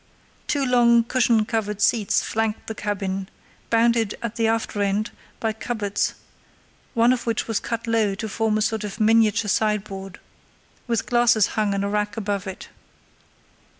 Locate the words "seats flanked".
1.79-2.65